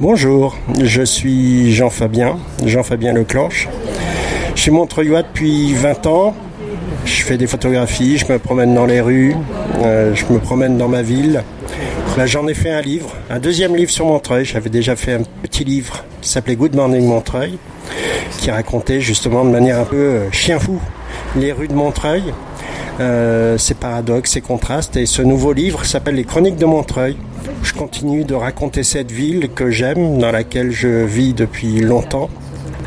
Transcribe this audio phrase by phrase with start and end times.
[0.00, 3.68] Bonjour, je suis Jean-Fabien, Jean-Fabien Leclanche.
[4.54, 6.34] Je suis Montreuillois depuis 20 ans.
[7.04, 9.36] Je fais des photographies, je me promène dans les rues,
[9.82, 11.42] euh, je me promène dans ma ville.
[12.16, 14.44] Là, j'en ai fait un livre, un deuxième livre sur Montreuil.
[14.44, 17.58] J'avais déjà fait un petit livre qui s'appelait Good Morning Montreuil,
[18.38, 20.80] qui racontait justement de manière un peu euh, chien fou
[21.36, 22.22] les rues de Montreuil,
[23.00, 24.96] euh, ses paradoxes, ses contrastes.
[24.96, 27.16] Et ce nouveau livre s'appelle Les Chroniques de Montreuil.
[27.62, 32.30] Je continue de raconter cette ville que j'aime, dans laquelle je vis depuis longtemps.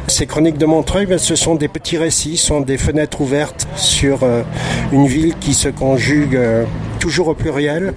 [0.07, 4.23] Ces chroniques de Montreuil, ben, ce sont des petits récits, sont des fenêtres ouvertes sur
[4.23, 4.43] euh,
[4.93, 6.63] une ville qui se conjugue euh,
[6.99, 7.93] toujours au pluriel.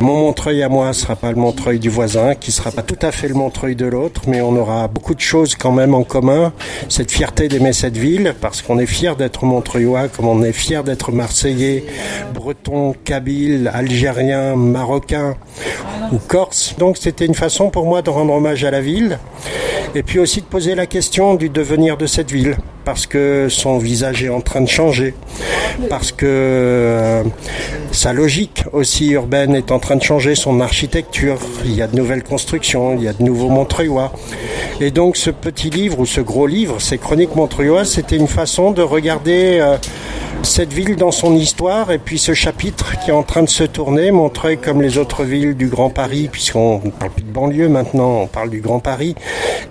[0.00, 2.98] Mon Montreuil à moi ne sera pas le Montreuil du voisin, qui sera pas tout
[3.00, 6.02] à fait le Montreuil de l'autre, mais on aura beaucoup de choses quand même en
[6.02, 6.52] commun.
[6.88, 10.84] Cette fierté d'aimer cette ville, parce qu'on est fier d'être Montreuillois, comme on est fier
[10.84, 11.84] d'être Marseillais,
[12.34, 15.36] Breton, Kabyle, Algérien, Marocain
[16.12, 16.74] ou Corse.
[16.78, 19.18] Donc c'était une façon pour moi de rendre hommage à la ville
[19.94, 23.78] et puis aussi de poser la question du devenir de cette ville, parce que son
[23.78, 25.14] visage est en train de changer,
[25.88, 27.22] parce que euh,
[27.92, 31.96] sa logique aussi urbaine est en train de changer, son architecture, il y a de
[31.96, 34.12] nouvelles constructions, il y a de nouveaux Montreuillois.
[34.80, 38.70] Et donc ce petit livre, ou ce gros livre, ces chroniques montreuilloises, c'était une façon
[38.70, 39.58] de regarder...
[39.60, 39.76] euh,
[40.42, 43.64] cette ville dans son histoire et puis ce chapitre qui est en train de se
[43.64, 47.68] tourner, Montreuil comme les autres villes du Grand Paris, puisqu'on ne parle plus de banlieue
[47.68, 49.14] maintenant, on parle du Grand Paris.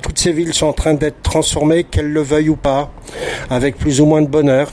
[0.01, 2.91] Toutes ces villes sont en train d'être transformées, qu'elles le veuillent ou pas,
[3.49, 4.71] avec plus ou moins de bonheur.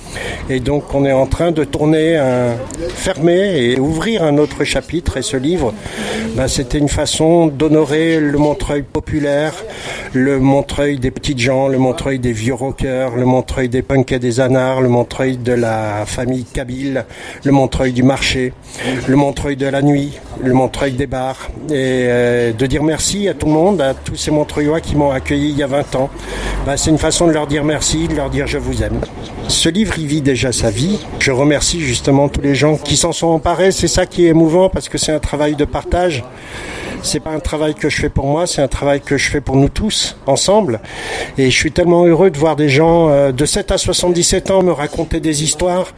[0.49, 2.21] Et donc on est en train de tourner,
[2.95, 5.17] fermer et ouvrir un autre chapitre.
[5.17, 5.73] Et ce livre,
[6.35, 9.53] ben, c'était une façon d'honorer le Montreuil populaire,
[10.12, 14.19] le Montreuil des petites gens, le Montreuil des vieux rockers, le Montreuil des punks et
[14.19, 17.05] des anards, le Montreuil de la famille Kabyle,
[17.45, 18.53] le Montreuil du marché,
[19.07, 21.49] le Montreuil de la nuit, le Montreuil des bars.
[21.69, 25.11] Et euh, de dire merci à tout le monde, à tous ces Montreuillois qui m'ont
[25.11, 26.11] accueilli il y a 20 ans.
[26.67, 29.00] Ben, C'est une façon de leur dire merci, de leur dire je vous aime.
[29.48, 30.98] Ce livre, il vit déjà sa vie.
[31.19, 33.72] Je remercie justement tous les gens qui s'en sont emparés.
[33.72, 36.25] C'est ça qui est émouvant parce que c'est un travail de partage.
[37.03, 39.41] C'est pas un travail que je fais pour moi, c'est un travail que je fais
[39.41, 40.81] pour nous tous, ensemble.
[41.38, 44.62] Et je suis tellement heureux de voir des gens euh, de 7 à 77 ans
[44.62, 45.94] me raconter des histoires,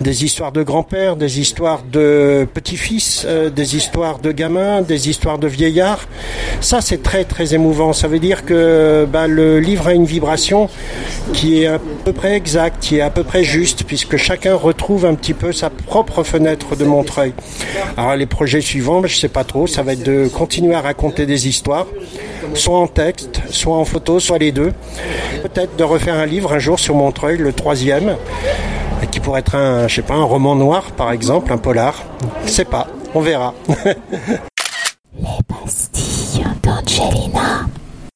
[0.00, 5.38] des histoires de grand-père, des histoires de petits-fils, euh, des histoires de gamins, des histoires
[5.38, 6.08] de vieillards.
[6.60, 7.92] Ça, c'est très très émouvant.
[7.92, 10.68] Ça veut dire que bah, le livre a une vibration
[11.32, 11.70] qui est
[12.00, 15.34] à peu près exacte, qui est à peu près juste, puisque chacun retrouve un petit
[15.34, 17.34] peu sa propre fenêtre de Montreuil.
[17.98, 21.26] Alors les projets suivants, je sais pas trop, ça va être de continuer à raconter
[21.26, 21.86] des histoires,
[22.54, 24.72] soit en texte, soit en photo, soit les deux.
[25.42, 28.16] Peut-être de refaire un livre un jour sur Montreuil, le troisième,
[29.10, 32.02] qui pourrait être un, je sais pas, un roman noir par exemple, un polar.
[32.46, 33.52] Je sais pas, on verra.
[35.18, 37.66] Les pastilles d'Angelina.